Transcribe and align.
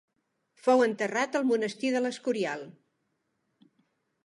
Fou 0.67 0.79
enterrat 0.85 1.37
al 1.41 1.45
Monestir 1.51 1.93
de 1.97 2.03
l'Escorial. 2.05 2.67